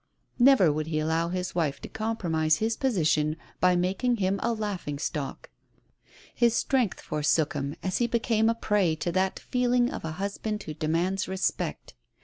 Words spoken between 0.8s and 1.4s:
he allow